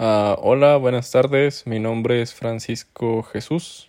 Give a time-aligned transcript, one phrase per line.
[0.00, 1.66] Ah, hola, buenas tardes.
[1.66, 3.88] Mi nombre es Francisco Jesús.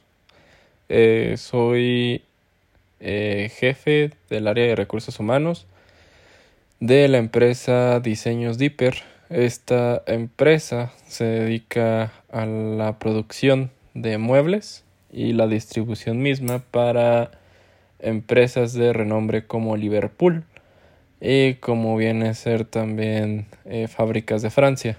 [0.90, 2.24] Eh, soy
[3.00, 5.68] eh, jefe del área de recursos humanos
[6.80, 9.04] de la empresa Diseños Dipper.
[9.30, 17.30] Esta empresa se dedica a la producción de muebles y la distribución misma para
[18.00, 20.44] empresas de renombre como Liverpool
[21.22, 24.98] y como viene a ser también eh, fábricas de Francia.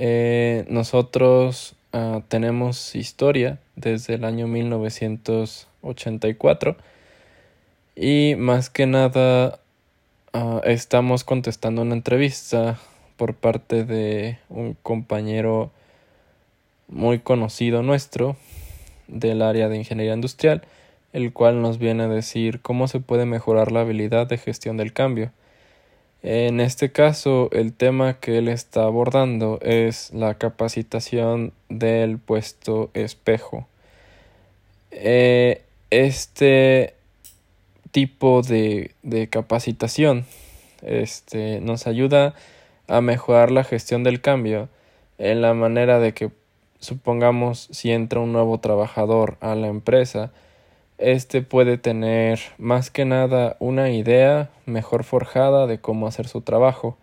[0.00, 6.76] Eh, nosotros uh, tenemos historia desde el año 1984
[7.96, 9.58] y más que nada
[10.32, 12.78] uh, estamos contestando una entrevista
[13.16, 15.72] por parte de un compañero
[16.86, 18.36] muy conocido nuestro
[19.08, 20.62] del área de ingeniería industrial,
[21.12, 24.92] el cual nos viene a decir cómo se puede mejorar la habilidad de gestión del
[24.92, 25.32] cambio.
[26.22, 33.68] En este caso, el tema que él está abordando es la capacitación del puesto espejo.
[34.90, 36.94] Eh, este
[37.92, 40.26] tipo de, de capacitación
[40.82, 42.34] este, nos ayuda
[42.88, 44.68] a mejorar la gestión del cambio
[45.18, 46.30] en la manera de que
[46.80, 50.30] supongamos si entra un nuevo trabajador a la empresa
[50.98, 56.96] este puede tener más que nada una idea mejor forjada de cómo hacer su trabajo.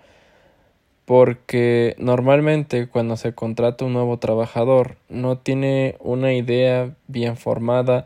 [1.06, 8.06] Porque normalmente cuando se contrata un nuevo trabajador no tiene una idea bien formada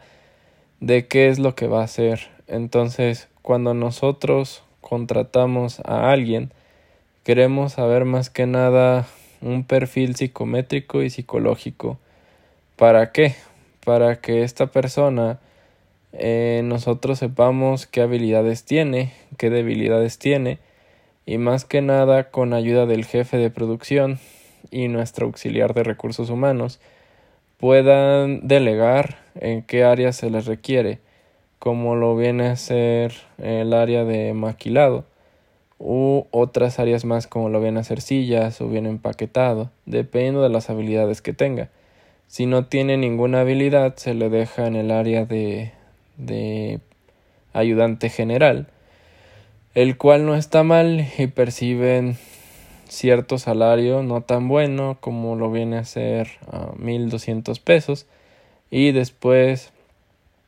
[0.79, 2.27] de qué es lo que va a hacer.
[2.47, 6.51] Entonces, cuando nosotros contratamos a alguien,
[7.23, 9.07] queremos saber más que nada
[9.41, 11.97] un perfil psicométrico y psicológico.
[12.75, 13.35] ¿Para qué?
[13.85, 15.39] Para que esta persona
[16.13, 20.59] eh, nosotros sepamos qué habilidades tiene, qué debilidades tiene
[21.25, 24.19] y más que nada con ayuda del jefe de producción
[24.71, 26.79] y nuestro auxiliar de recursos humanos
[27.57, 30.99] puedan delegar en qué área se les requiere,
[31.59, 35.05] como lo viene a ser el área de maquilado
[35.77, 40.49] u otras áreas más como lo viene a ser sillas o bien empaquetado, dependiendo de
[40.49, 41.69] las habilidades que tenga.
[42.27, 45.71] Si no tiene ninguna habilidad, se le deja en el área de
[46.19, 46.79] de
[47.53, 48.67] ayudante general,
[49.73, 52.17] el cual no está mal y perciben
[52.87, 58.07] cierto salario no tan bueno como lo viene a ser a mil doscientos pesos
[58.71, 59.71] y después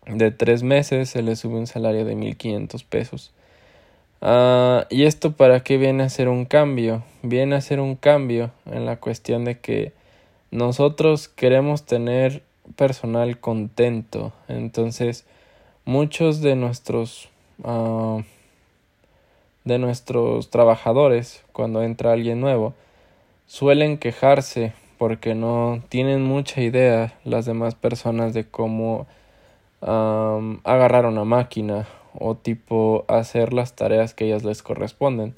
[0.08, 3.32] de tres meses se le sube un salario de mil quinientos pesos.
[4.22, 7.04] Uh, ¿Y esto para qué viene a ser un cambio?
[7.24, 9.94] Viene a ser un cambio en la cuestión de que
[10.52, 12.44] nosotros queremos tener
[12.76, 14.34] personal contento.
[14.48, 15.26] Entonces,
[15.92, 17.28] muchos de nuestros
[17.66, 18.22] uh,
[19.66, 22.74] de nuestros trabajadores cuando entra alguien nuevo
[23.46, 29.06] suelen quejarse porque no tienen mucha idea las demás personas de cómo
[29.82, 35.34] agarrar una máquina o tipo hacer las tareas que ellas les corresponden.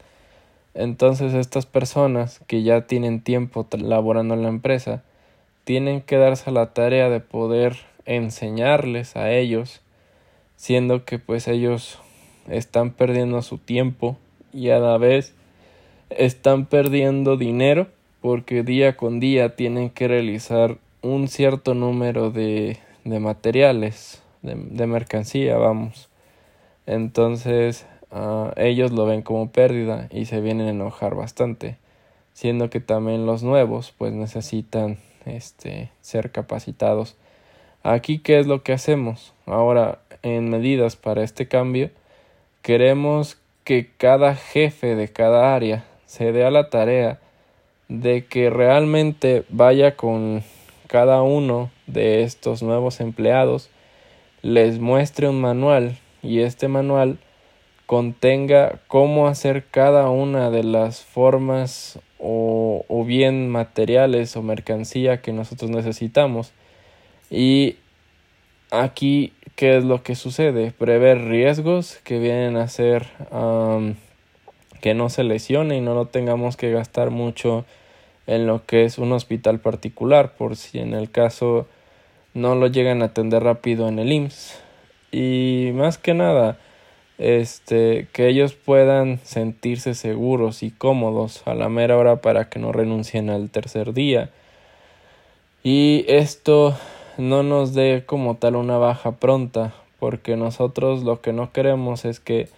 [0.73, 5.01] Entonces estas personas que ya tienen tiempo laborando en la empresa
[5.63, 9.82] tienen que darse la tarea de poder enseñarles a ellos
[10.63, 11.99] siendo que pues ellos
[12.47, 14.15] están perdiendo su tiempo
[14.53, 15.33] y a la vez
[16.09, 17.87] están perdiendo dinero
[18.21, 24.87] porque día con día tienen que realizar un cierto número de, de materiales, de, de,
[24.87, 26.07] mercancía, vamos.
[26.85, 31.75] Entonces uh, ellos lo ven como pérdida y se vienen a enojar bastante,
[32.31, 37.17] siendo que también los nuevos pues necesitan este, ser capacitados
[37.85, 39.33] Aquí, ¿qué es lo que hacemos?
[39.45, 41.91] Ahora, en medidas para este cambio,
[42.61, 47.19] queremos que cada jefe de cada área se dé a la tarea
[47.87, 50.43] de que realmente vaya con
[50.87, 53.69] cada uno de estos nuevos empleados,
[54.41, 57.17] les muestre un manual y este manual
[57.85, 65.33] contenga cómo hacer cada una de las formas o, o bien materiales o mercancía que
[65.33, 66.53] nosotros necesitamos.
[67.29, 67.77] Y
[68.71, 70.71] aquí, ¿qué es lo que sucede?
[70.71, 73.07] Prever riesgos que vienen a ser
[74.81, 77.65] que no se lesione y no lo tengamos que gastar mucho
[78.27, 81.67] en lo que es un hospital particular, por si en el caso
[82.33, 84.59] no lo llegan a atender rápido en el IMSS.
[85.11, 86.57] Y más que nada,
[87.17, 92.71] este, que ellos puedan sentirse seguros y cómodos a la mera hora para que no
[92.71, 94.31] renuncien al tercer día.
[95.63, 96.75] Y esto
[97.17, 102.19] no nos dé como tal una baja pronta, porque nosotros lo que no queremos es
[102.19, 102.49] que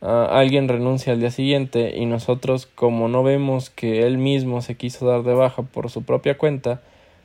[0.00, 4.76] ah, alguien renuncia al día siguiente y nosotros como no vemos que él mismo se
[4.76, 6.80] quiso dar de baja por su propia cuenta,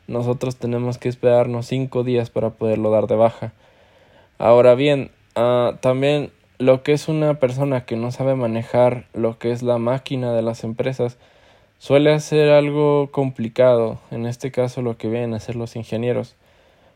[0.08, 3.54] nosotros tenemos que esperarnos cinco días para poderlo dar de baja.
[4.38, 9.52] Ahora bien, ah, también lo que es una persona que no sabe manejar lo que
[9.52, 11.18] es la máquina de las empresas
[11.80, 16.36] suele ser algo complicado, en este caso lo que vienen a hacer los ingenieros.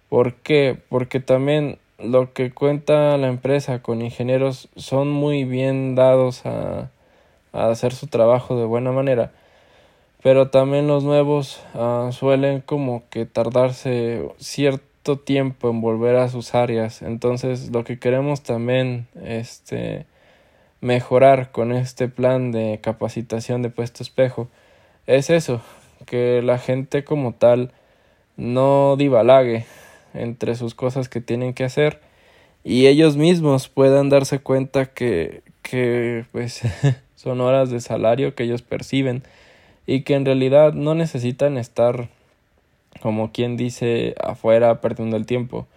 [0.10, 0.78] ¿Por qué?
[0.90, 6.90] Porque también lo que cuenta la empresa con ingenieros son muy bien dados a,
[7.54, 9.32] a hacer su trabajo de buena manera
[10.22, 16.56] pero también los nuevos ah, suelen como que tardarse cierto tiempo en volver a sus
[16.56, 20.06] áreas entonces lo que queremos también este
[20.82, 24.48] mejorar con este plan de capacitación de puesto espejo
[25.08, 25.62] es eso
[26.06, 27.72] que la gente como tal
[28.38, 29.66] no divalague
[30.14, 32.02] entre sus cosas que tienen que hacer
[32.64, 36.62] y ellos mismos puedan darse cuenta que que pues
[37.16, 39.24] son horas de salario que ellos perciben
[39.86, 42.10] y que en realidad no necesitan estar
[43.02, 45.68] como quien dice afuera perdiendo el tiempo.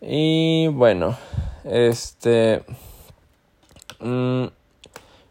[0.00, 1.16] Y bueno,
[1.64, 2.62] este
[4.00, 4.44] mm,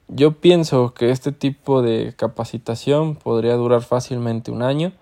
[0.07, 4.93] yo pienso que este tipo de capacitación podría durar fácilmente un año.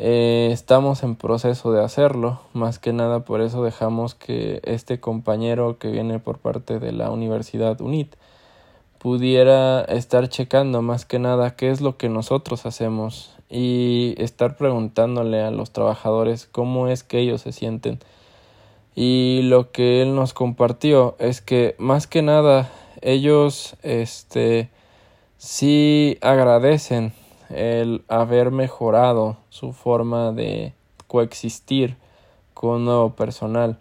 [0.00, 5.80] Eh, estamos en proceso de hacerlo, más que nada por eso dejamos que este compañero
[5.80, 8.14] que viene por parte de la Universidad UNIT
[8.98, 15.40] pudiera estar checando más que nada qué es lo que nosotros hacemos y estar preguntándole
[15.42, 17.98] a los trabajadores cómo es que ellos se sienten.
[18.94, 22.70] Y lo que él nos compartió es que más que nada
[23.02, 24.70] ellos este
[25.38, 27.12] sí agradecen
[27.50, 30.74] el haber mejorado su forma de
[31.06, 31.96] coexistir
[32.54, 33.78] con nuevo personal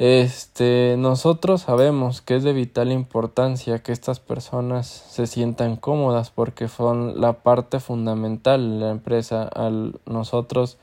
[0.00, 6.68] este, nosotros sabemos que es de vital importancia que estas personas se sientan cómodas porque
[6.68, 9.42] son la parte fundamental de la empresa.
[9.42, 10.78] Al nosotros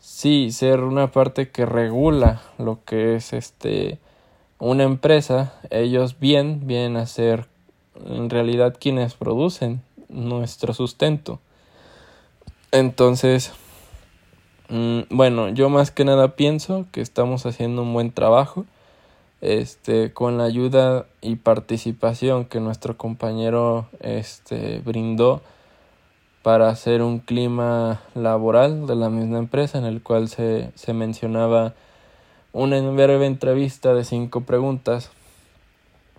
[0.00, 4.00] sí ser una parte que regula lo que es este
[4.58, 7.46] una empresa, ellos bien vienen a ser
[8.06, 11.40] en realidad quienes producen nuestro sustento.
[12.70, 13.52] Entonces,
[14.70, 18.66] Mm, bueno, yo más que nada pienso que estamos haciendo un buen trabajo.
[19.40, 25.42] Este, con la ayuda y participación que nuestro compañero este brindó
[26.42, 31.74] para hacer un clima laboral de la misma empresa en el cual se, se mencionaba
[32.52, 35.12] una breve entrevista de cinco preguntas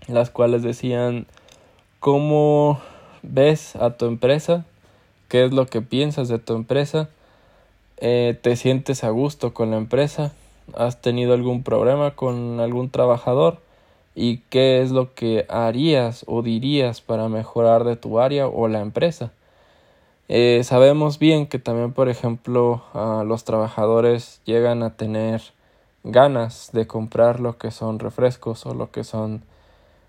[0.08, 1.28] las cuales decían
[2.00, 2.80] ¿cómo
[3.22, 4.66] ves a tu empresa?
[5.28, 7.10] ¿Qué es lo que piensas de tu empresa?
[7.98, 10.32] Eh, te sientes a gusto con la empresa,
[10.76, 13.58] has tenido algún problema con algún trabajador
[14.16, 18.80] y qué es lo que harías o dirías para mejorar de tu área o la
[18.80, 19.32] empresa.
[20.30, 22.84] Eh, sabemos bien que también, por ejemplo,
[23.26, 25.42] los trabajadores llegan a tener
[26.04, 29.42] ganas de comprar lo que son refrescos o lo que son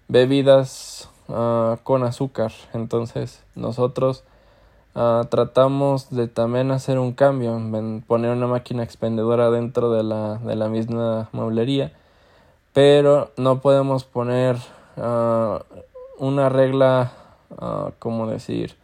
[0.09, 2.53] bebidas ah, con azúcar.
[2.73, 4.25] Entonces, nosotros
[4.95, 7.53] Ah, tratamos de también hacer un cambio,
[8.09, 11.93] poner una máquina expendedora dentro de la, de la misma mueblería,
[12.73, 14.57] pero no podemos poner
[14.97, 15.61] uh,
[16.19, 17.13] una regla,
[18.01, 18.75] ¿cómo decir?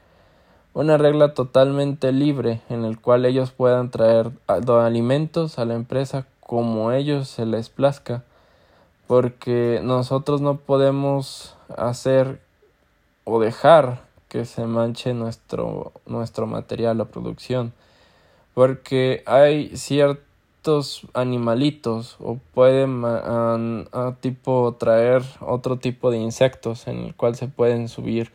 [0.74, 6.92] Una regla totalmente libre en el cual ellos puedan traer alimentos a la empresa como
[6.92, 8.22] ellos se les plazca,
[9.06, 12.40] porque nosotros no podemos hacer
[13.24, 17.72] o dejar que se manche nuestro, nuestro material o producción.
[18.54, 23.04] Porque hay ciertos animalitos o pueden
[24.20, 28.32] tipo traer otro tipo de insectos en el cual se pueden subir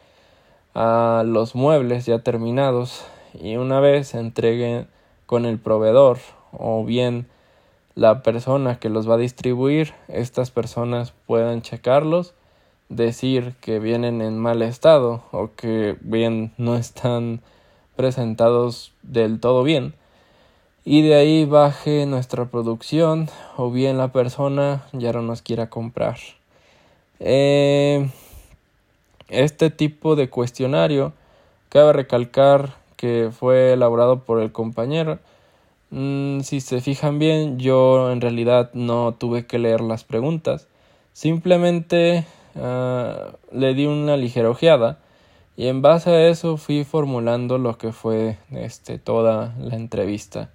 [0.74, 4.88] a los muebles ya terminados y una vez se entreguen
[5.26, 6.20] con el proveedor
[6.52, 7.28] o bien
[7.96, 12.34] la persona que los va a distribuir, estas personas puedan checarlos
[12.90, 17.42] decir que vienen en mal estado o que bien no están
[17.96, 19.94] presentados del todo bien
[20.84, 26.18] y de ahí baje nuestra producción o bien la persona ya no nos quiera comprar.
[27.20, 28.10] Eh,
[29.30, 31.14] este tipo de cuestionario
[31.70, 35.20] cabe recalcar que fue elaborado por el compañero.
[35.92, 40.68] Mm, si se fijan bien, yo en realidad no tuve que leer las preguntas.
[41.14, 45.00] Simplemente Ah, le di una ligera ojeada
[45.56, 50.50] y en base a eso fui formulando lo que fue este, toda la entrevista.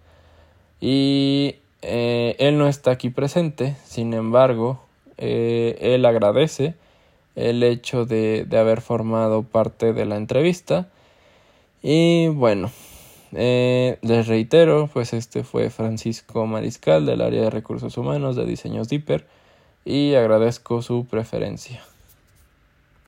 [0.81, 4.81] Y eh, él no está aquí presente, sin embargo,
[5.19, 6.75] eh, él agradece
[7.35, 10.89] el hecho de, de haber formado parte de la entrevista.
[11.83, 12.71] Y bueno,
[13.37, 18.89] eh, les reitero, pues este fue Francisco Mariscal del área de recursos humanos de Diseños
[18.89, 19.27] Dipper
[19.85, 21.83] y agradezco su preferencia.